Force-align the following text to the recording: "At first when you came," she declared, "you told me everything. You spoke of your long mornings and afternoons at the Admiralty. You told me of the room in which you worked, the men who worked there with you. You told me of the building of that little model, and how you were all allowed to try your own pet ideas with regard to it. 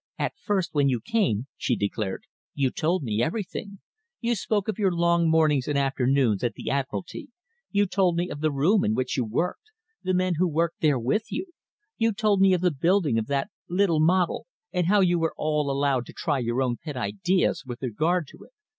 "At 0.17 0.33
first 0.35 0.73
when 0.73 0.89
you 0.89 0.99
came," 0.99 1.45
she 1.57 1.75
declared, 1.75 2.23
"you 2.55 2.71
told 2.71 3.03
me 3.03 3.21
everything. 3.21 3.81
You 4.19 4.33
spoke 4.33 4.67
of 4.67 4.79
your 4.79 4.91
long 4.91 5.29
mornings 5.29 5.67
and 5.67 5.77
afternoons 5.77 6.43
at 6.43 6.55
the 6.55 6.71
Admiralty. 6.71 7.27
You 7.69 7.85
told 7.85 8.15
me 8.15 8.27
of 8.27 8.39
the 8.41 8.51
room 8.51 8.83
in 8.83 8.95
which 8.95 9.15
you 9.15 9.23
worked, 9.23 9.65
the 10.01 10.15
men 10.15 10.33
who 10.39 10.47
worked 10.47 10.79
there 10.81 10.97
with 10.97 11.31
you. 11.31 11.51
You 11.99 12.13
told 12.13 12.41
me 12.41 12.51
of 12.55 12.61
the 12.61 12.71
building 12.73 13.19
of 13.19 13.27
that 13.27 13.51
little 13.69 13.99
model, 13.99 14.47
and 14.73 14.87
how 14.87 15.01
you 15.01 15.19
were 15.19 15.35
all 15.37 15.69
allowed 15.69 16.07
to 16.07 16.13
try 16.13 16.39
your 16.39 16.63
own 16.63 16.77
pet 16.83 16.97
ideas 16.97 17.63
with 17.63 17.83
regard 17.83 18.25
to 18.29 18.43
it. 18.43 18.53